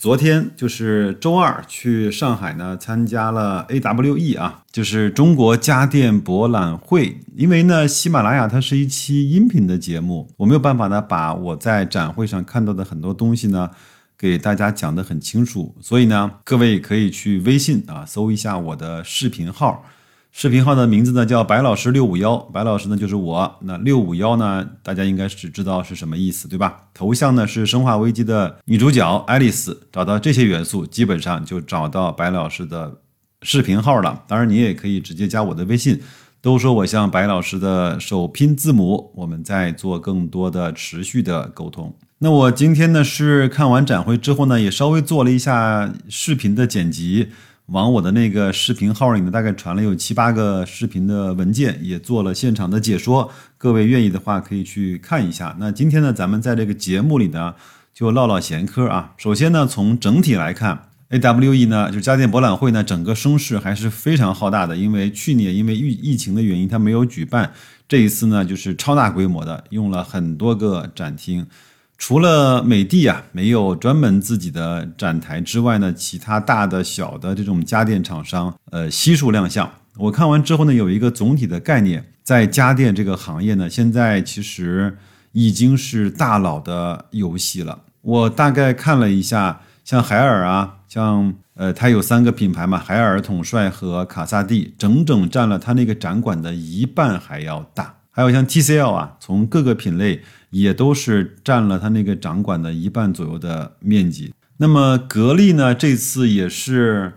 [0.00, 7.20] 昨天就是周二去上海呢，参加了 AWE 啊，就是中国家电博览会。
[7.36, 13.68] 因为呢，喜马拉雅它是一期音频的节目，我没有办法呢把我在展会上看到的很多东西呢
[14.16, 19.84] 给大家讲得很清楚，所以呢，各位可以去微信啊搜一下我的视频号。
[20.32, 23.58] 视频号的名字呢叫白老师六五幺，白老师呢就是我。
[23.62, 26.84] 那六五幺呢，大家应该是知道是什么意思，对吧？
[26.94, 32.98] 头像呢是《生化危机》的女主角爱丽丝，找到这些元素，基本上就找到白老师的
[33.42, 34.22] 视频号了。
[34.28, 36.00] 当然，你也可以直接加我的微信，
[36.40, 41.94] 都说我像白老师的首拼字母，我们在做更多的持续的沟通。
[42.18, 47.28] 那我今天呢是看完展会之后呢，也稍微做了一下视频的剪辑。
[47.70, 53.30] 往我的那个视频号里呢，大概传了有七八个视频的文件，也做了现场的解说。
[53.56, 55.56] 各位愿意的话，可以去看一下。
[55.60, 57.54] 那今天呢，咱们在这个节目里呢，
[57.94, 59.12] 就唠唠闲嗑啊。
[59.16, 64.76] 首先呢，从整体来看，AWE 呢，就家电博览会呢，整个声势还是非常浩大的。
[64.76, 67.52] 因为去年因为疫疫情的原因，它没有举办，
[67.86, 71.46] 这一次呢，就是超大规模的，用了很多个展厅。
[72.00, 79.70] 除了美的啊没有专门自己的展台之外呢，其他大的小的这种家电厂商呃悉数亮相。
[79.98, 84.96] 我看完之后呢，有一个总体的概念，在家电这个行业呢，现在其实
[85.32, 87.80] 已经是大佬的游戏了。
[88.00, 97.96] 我大概看了一下，像海尔啊，像呃它有三个品牌嘛，海尔、统帅和卡萨帝，整整占了它那个展馆的一半还要大。
[98.10, 100.22] 还有像 TCL 啊，从各个品类。
[100.50, 104.34] 也都是占了它那个掌管的一半左右的面积。
[104.58, 107.14] 那么格力呢，这次也是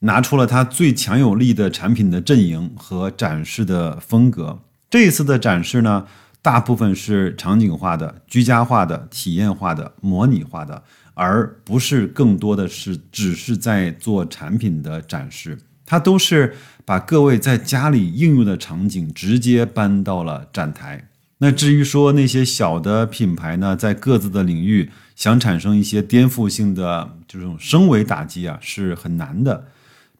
[0.00, 4.60] 拿出了它最强有力的产品的阵营和展示的风格。
[4.88, 6.06] 这一次的展示呢，
[6.40, 10.82] 大部分是场景化的、居家化的、体验化的、模拟化的，
[11.14, 15.58] 而不是更多的是只是在做产品的展示。
[15.84, 16.54] 它都是
[16.84, 21.08] 把各位在家里应用的场景直接搬到了展台。
[21.42, 29.66] 那至于说那些小的品牌呢，在各自的领域想产生一些颠覆性的这种升维打击啊，是很难的。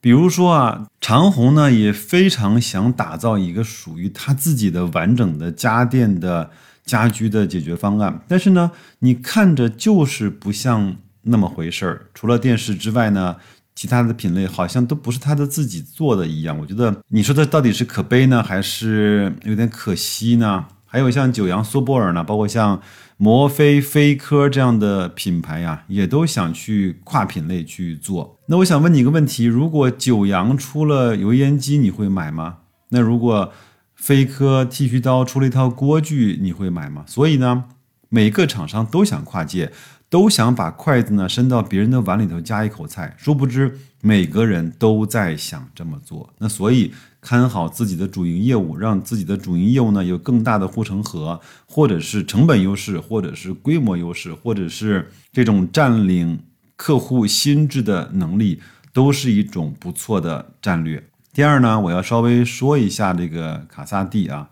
[0.01, 6.51] 比如说啊，长虹呢也非常想打造一个属于他自己的完整的家电的
[6.85, 12.07] 家居的解决方案，但是呢，你看着就是不像那么回事儿。
[12.13, 13.37] 除了电视之外呢，
[13.77, 16.59] 其他的品类好像都不是他的自己做的一样。
[16.59, 20.67] 我觉得你说的到底是可悲呢，还是有点可惜呢？
[20.93, 22.83] 还有像九阳、苏泊尔呢，包括像
[23.17, 28.39] 摩飞、飞科这样的品牌呀，也都想去跨品类去做。
[28.49, 32.59] 那我想问你一个问题：如果九阳出了油烟机，你会买吗？
[32.91, 33.51] 那如果
[33.95, 37.05] 飞科剃须刀出了一套锅具，你会买吗？
[37.07, 37.65] 所以呢，
[38.11, 39.73] 每个厂商都想跨界。
[40.13, 46.35] 都想把筷子呢伸到别人的碗里头夹一口菜，殊不知每个人都在想这么做。
[46.37, 46.93] 那所以
[47.23, 56.41] 看好自己的主营业务，让自己的主营业务呢有更大的护城河，或者是成本优势，或者是规模优势，或者是这种占领
[56.77, 58.61] 客户心智的能力，
[58.93, 61.03] 都是一种不错的战略。
[61.33, 64.51] 第二呢，我要稍微说一下这个卡萨帝啊，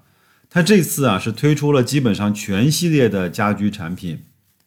[0.48, 4.20] 它这次啊是推出了基本上全系列的家居产品。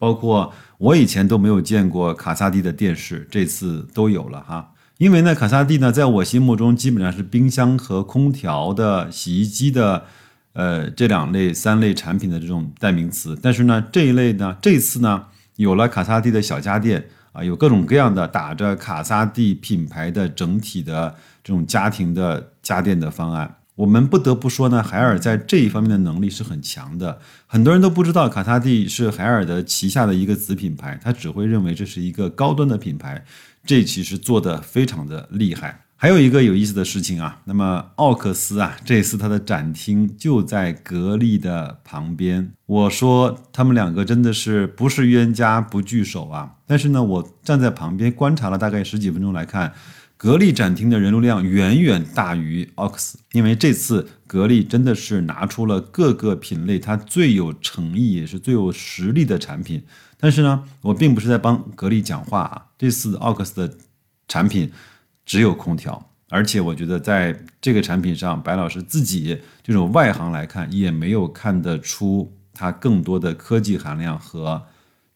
[0.03, 4.73] 包括我以前都没有见过卡萨帝的电视，这次都有了哈。
[4.97, 10.03] 因为呢，卡萨帝呢，在我心目中基本上是冰箱和空调的、洗衣机的，
[10.51, 13.39] 呃，这两类、三类产品的这种代名词。
[13.41, 23.55] 但是呢，这一类呢，这次呢，有了卡萨帝的小家电啊，有各种各样的打着卡萨帝品牌的整体的这种家庭的家电的方案。
[23.75, 27.19] 我们不得不说呢，海尔在这一方面的能力是很强的。
[27.47, 33.25] 很多人都不知道卡萨帝是海尔的旗下的一个子品牌，他只会认为这是一个高端的品牌，
[33.65, 35.79] 这其实做的非常的厉害。
[35.95, 42.51] 还有一个有意思的事情啊，那么奥克斯啊，这次它的展厅就在格力的旁边。
[42.65, 46.55] 我说他们两个真的是不是冤家不聚首啊？
[46.67, 49.73] 但是呢，我站在旁边观察了大概十几分钟来看。
[50.23, 59.83] 格力展厅的人流量远远大于 OX，因为这次格力真的是拿出了各个品类它最有诚意也是最有实力的产品。
[60.17, 63.75] 但是呢，我并不是在帮格力讲话啊，这次 OX 的
[64.29, 64.71] 产品
[65.25, 66.09] 只有空调。
[66.29, 74.63] 而且我觉得在这个产品上，白老师自己这种外行来看，也没有看得出它更多的科技含量和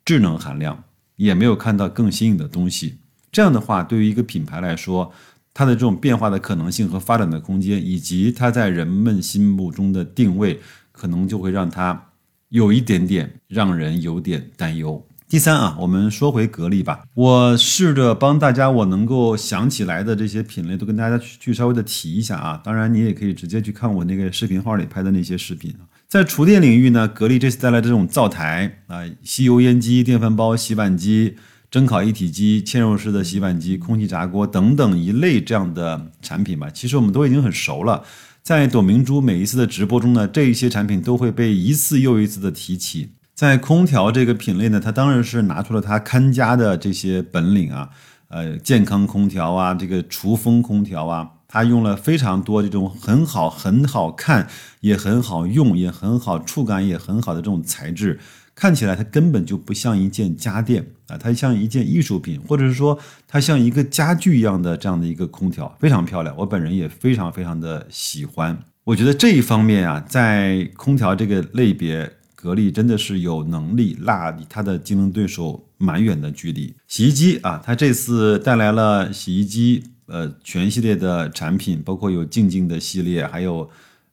[0.04, 0.84] 智能含量，
[1.16, 2.98] 也没有看到更新颖的东西。
[3.32, 5.12] 这样的话，对于一个品牌来说，
[5.54, 10.60] 它的这种变化的可能性和发展的空间，以及它在人们心目中的定位，
[10.92, 12.10] 可能就会让它
[12.50, 15.06] 有一点点让人有点担忧。
[15.30, 17.04] 第三啊，我们说回格力吧。
[17.14, 22.62] 我试着帮大家，我能够想起来的这些品类，都跟大家去去稍微的提一下啊。
[22.64, 25.76] 当然，你也可以直接去看我那个视频号里拍的那些视频。
[26.08, 31.36] 在厨电领域呢，格力这次带来这种灶台啊、吸油烟机、电饭煲、洗碗机、
[31.70, 38.04] 蒸烤一体机、嵌入式的洗碗机、空气炸锅等等一类这样的产品吧，其实我们都已经很熟了。
[38.42, 43.12] 在董明珠每一次的直播中呢，这一些产品都会被一次又一次的提起。
[43.36, 47.90] 在空调这个品类呢，它当然是拿出了它看家的这些本领啊，
[48.30, 54.48] 呃，健康空调啊，这个除风空调啊，它用了非常多这种很好、很好看、
[54.80, 58.20] 也很好用、也很好触感、也很好的这种材质，
[58.60, 68.58] 看起来它根本就不像一件家电啊，它像一件艺术品，或者是说它像一个家具一样的这样的一个空调，非常漂亮，我本人也非常非常的喜欢。
[68.84, 72.12] 我觉得这一方面啊，在空调这个类别。
[72.40, 76.72] 格力真的是有能力拉离它的竞争对手蛮远的距离。
[76.88, 83.68] 洗衣机啊，它这次带来了洗衣机呃全系列的产品，包括有静静的系列，还有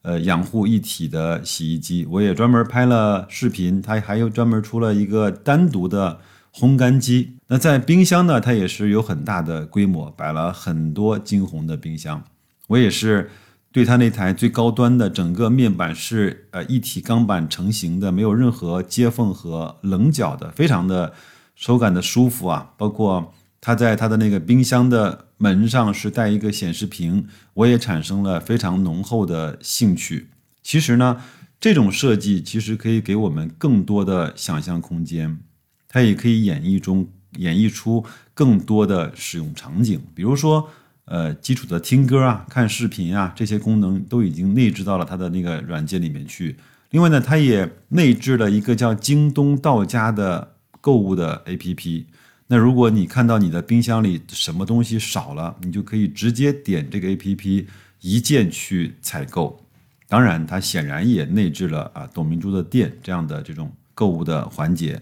[0.05, 2.07] 呃养护一体的洗衣机。
[2.09, 6.21] 我也专门拍了视频，它还有专门出了一个单独的
[6.55, 7.33] 烘干机。
[7.49, 12.23] 那在冰箱呢，它也是有很大的规模，摆了很多金红的冰箱。
[12.69, 13.29] 我也是。
[13.75, 21.13] 对它那台最高端的整个面板是呃一体钢板成型的，没有任何接缝和棱角的，非常的
[21.57, 22.71] 手感的舒服啊。
[22.77, 30.29] 包括它在它的那个冰箱的门上是带一个显示屏，我也产生了非常浓厚的兴趣。
[30.63, 31.21] 其实呢，
[31.61, 35.39] 这种设计其实可以给我们更多的想象空间，
[35.87, 37.07] 它也可以演绎中
[37.37, 40.71] 演绎出更多的使用场景，比如说。
[41.07, 46.57] 呃，基础的听歌啊、看视频啊，这些功能都已经内置到了它的那个软件里面去。
[46.93, 52.07] 另外呢，它也内置了一个叫京东到家的购物的 APP。
[52.47, 57.65] 那如果你看到你的冰箱里什么东西少了，你就可以直接点这个 APP
[58.01, 59.61] 一键去采购。
[60.07, 65.01] 当然，它显然也内置了啊董明珠的店这样的这种购物的环节。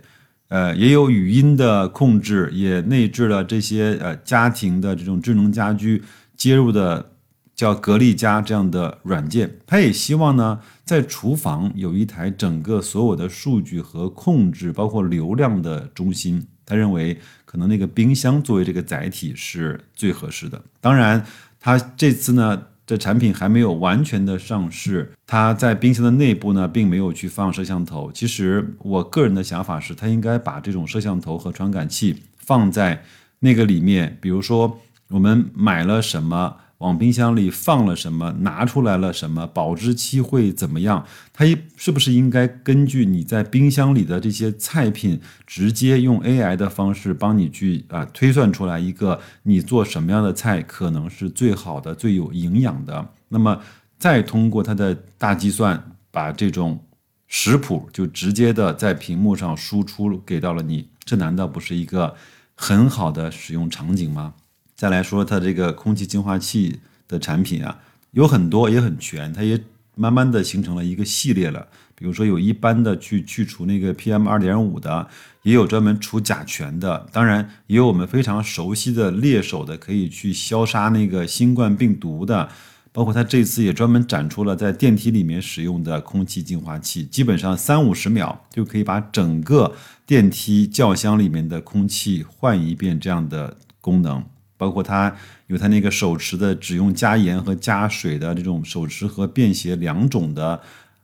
[0.49, 6.01] 呃，也有语音的控制，也内置了这些呃家庭的这种智能家居
[6.37, 7.11] 接入的
[7.57, 9.59] 叫格力家这样的软件。
[9.67, 16.47] 它也希望呢，在厨房有一台整个所有的数据和控制，包括流量的中心。
[16.67, 20.63] 他认为，可能那个冰箱作为这个载体是最合适的。
[20.81, 21.25] 当然，
[21.61, 22.63] 他这次呢。
[22.85, 28.11] 这产品还没有完全的上市，它在冰箱的内部呢，并没有去放摄像头。
[28.13, 33.05] 其实我个人的想法是，它应该把这种摄像头和传感器放在
[33.39, 36.57] 那个里面，比如说我们买了什么。
[36.83, 41.07] 往冰箱里放了什么，拿出来了什么，保质期会怎么样？
[41.33, 53.09] 它一是不是应该根据你在冰箱里的这些菜品，直接用 AI 的方式帮你去啊推算出来一个你做什么样的菜可能是最好的、最有营养的？
[53.29, 53.61] 那么
[53.97, 56.85] 再通过它的大计算，把这种
[57.29, 62.17] 食谱就直接的在屏幕上输出给到了你，这难道不是一个
[62.57, 64.35] 很好的使用场景吗？
[64.83, 67.79] 再来说它这个空气净化器的产品啊，
[68.11, 69.57] 有很多也很全，它也
[69.95, 71.69] 慢慢的形成了一个系列了。
[71.95, 75.07] 比如说有一般的去去除那个 PM 二点五的，
[75.45, 82.49] 也有专门除甲醛的，当然也有我们非常熟悉的猎手的，可以去消杀那个新冠病毒的。
[82.91, 94.25] 包括它这次也专门展出了在电梯里面使用的空气净化器，基本上三五十秒就可以把整个电梯轿厢里面的空气换一遍这样的功能。
[94.63, 95.13] 包括它
[95.49, 100.61] 有它那个手持的，只用加盐和加水的这种手持和便携两种的，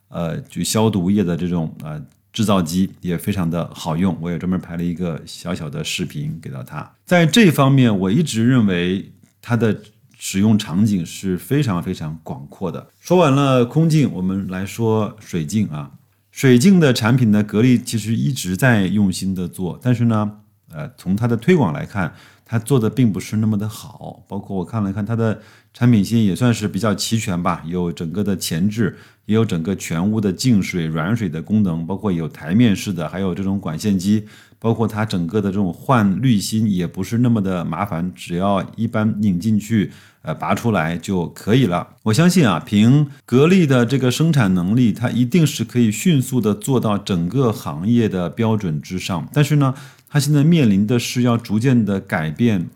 [0.06, 2.00] 呃，就消毒液的这种呃
[2.32, 4.16] 制造机也非常的好用。
[4.20, 6.88] 我也专门拍了一个小小的视频给到它。
[7.04, 9.10] 在这方面，我一直认为
[9.42, 9.76] 它的
[10.16, 12.86] 使用场景是非常非常广阔的。
[13.00, 15.90] 说完了空净，我们来说水净啊。
[16.30, 20.42] 水净的产品呢，格力其实一直在用心的做，但是呢。
[20.70, 22.12] 呃，从它的推广来看，
[22.48, 24.24] 它做的并不是那么的好。
[24.26, 25.40] 包括我看了看它的
[25.72, 34.24] 产品线，也算是比较齐全吧，有整个的前置，也有整个全屋的净水、软水的功能，包括有台面式的，还有这种管线机。
[34.60, 41.86] 包括它整个的这种换滤芯也不是那么的麻烦，只要一般拧进去，呃，拔出来就可以了。
[42.02, 49.28] 我相信啊，凭格力的这个生产能力，它一定是可以迅速的做到整个行业的标准之上。
[49.32, 49.72] 但是呢，
[50.08, 52.68] 它现在面临的是要逐渐的改变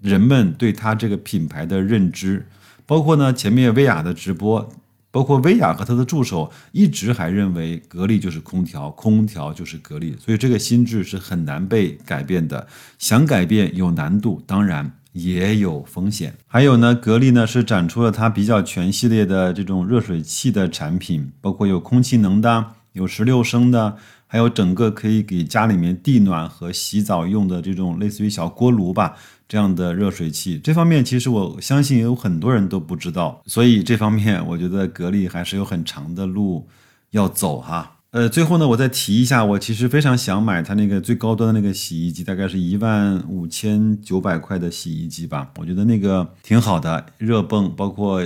[0.00, 2.46] 人们对它这个品牌的认知，
[2.86, 4.70] 包括呢前面薇娅的直播。
[5.12, 12.64] 包括薇娅和他的助手一直还认为格力就是空调，空调就是格力，所以这个心智是很难被改变的。
[12.96, 16.32] 想改变有难度，当然也有风险。
[16.46, 23.96] 还有呢，格力呢是展出了它比较全系列的这种热水器的产品，包括有空气能的，有十六升的，
[24.32, 29.16] 还有整个可以给家里面地暖和洗澡用的这种类似于小锅炉吧。
[29.48, 36.68] 这样的热水器，这方面其实我相信有很多人都不知道，所以这方面我觉得格力还是有很长的路
[37.10, 37.96] 要走哈。
[38.14, 48.24] 呃，最后呢，我再提一下，我其实非常想买它那个最高端的那个洗衣机，大概是一万五千九百块的洗衣机吧，我觉得那个挺好的，热泵包括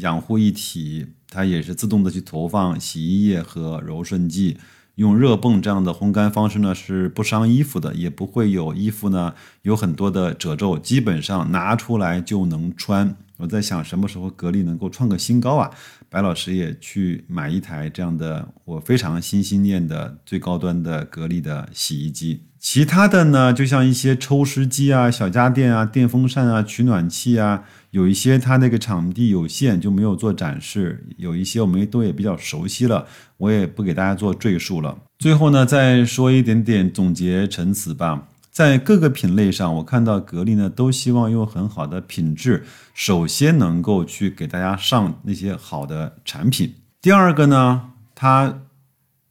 [0.00, 4.56] 养护一体，它也是自动的去投放洗衣液和柔顺剂。
[4.96, 13.16] 用热泵这样的烘干方式呢，是不伤衣服的，也不会有衣服呢有很多的褶皱，基本上拿出来就能穿。
[13.38, 15.68] 我在想什么时候格力能够创个新高啊？
[16.14, 22.44] 白老师也去买一台这样的我非常心心念的最高端的格力的洗衣机。
[22.60, 27.64] 其他的呢，就像一些抽湿机啊、小家电啊、电风扇啊、取暖器啊。
[27.90, 31.04] 有一些它那个场地有限，就没有做展示。
[31.16, 34.96] 有一些我们都也比较熟悉了，我也不给大家做赘述了。
[35.18, 38.28] 最后呢，再说一点点总结陈词吧。
[38.54, 46.72] 在各个品类上，我看到格力呢都希望用很好的品质，首先能够去给大家上那些好的产品。
[47.02, 48.60] 第二个呢，它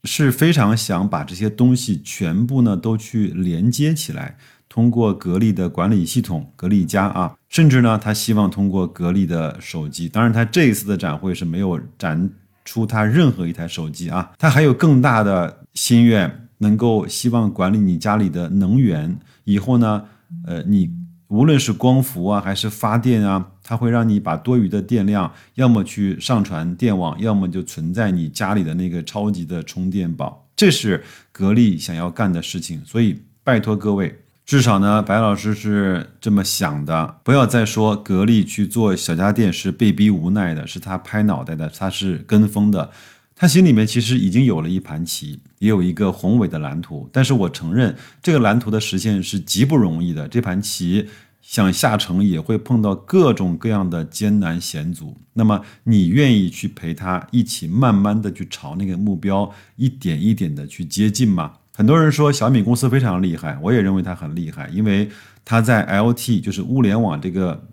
[0.04, 4.38] 是非常想把这些东西全部呢都去连接起来。
[4.68, 10.10] 通过格力的管理系统，格力家啊，甚至呢，他希望通过格力的手机。
[10.10, 12.30] 当然，他这一次的展会是没有展
[12.66, 19.16] 出他任何一台手机啊，他还有更大的心愿，能够希望管理你家里的能源。
[19.44, 20.04] 以后呢，
[20.48, 20.90] 呃，你
[21.28, 30.48] 无论是光伏啊，还是发电啊，它会让你把多余的电量，要么去上传电网，要么就存在你家里的那个超级的充电宝。
[30.56, 34.20] 这是格力想要干的事情，所以拜托各位。
[34.46, 37.16] 至少呢，白老师是这么想的。
[37.24, 42.92] 不要再说格力去做小家电是被逼无奈的，是他拍脑袋的，他是跟风的。
[43.36, 47.10] 他心里面其实已经有了一盘棋，也有一个宏伟的蓝图。
[47.12, 50.28] 但是我承认，这个蓝图的实现是极不容易的。
[50.28, 51.08] 这盘棋
[51.42, 55.18] 想下成，也会碰到各种各样的艰难险阻。
[55.34, 61.54] 那么，你愿意去陪他一起慢慢的去朝那个目标一点一点的去接近吗？
[61.76, 65.10] 很多人说小米公司非常厉害，我也认为它很厉害，因为
[65.44, 67.68] 它在 LT 就是物联网这个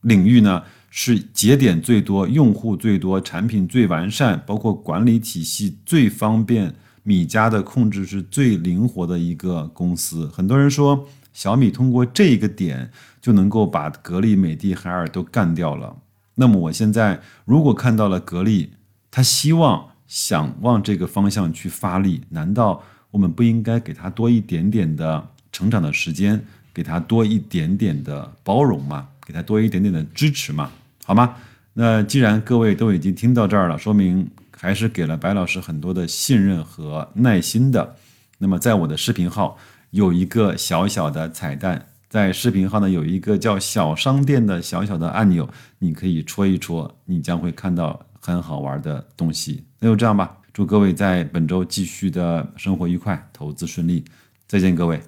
[0.00, 0.60] 领域呢，
[0.96, 6.72] 是节点最多、用户最多、产品最完善，包括管理体系最方便，
[7.02, 10.30] 米家的控制是最灵活的一个公司。
[10.32, 15.96] 很多人说小米通过这个点就能够把格力、美的、海尔都干掉了。
[16.36, 18.70] 那么我现在如果看到了格力，
[19.10, 22.84] 他希望想往这个方向去发力，难道？
[23.10, 29.08] 我们不应该给他多一点点的成长的时间，给他多一点点的包容吗？
[29.26, 30.70] 给他多一点点的支持吗？
[31.04, 31.36] 好吗？
[31.74, 37.96] 那既然各位都已经听到这儿了，说明还是给了白老师很多的信任和耐心的。
[38.38, 39.58] 那么在我的视频号
[39.90, 49.64] 有一个小小的彩蛋，在视频号呢有一个叫小商店的小小的按钮，你可以戳一戳，你将会看到很好玩的东西。
[49.78, 50.38] 那就这样吧。
[50.52, 54.04] 祝各位在本周继续的生活愉快，投资顺利，
[54.46, 55.02] 再见，各位。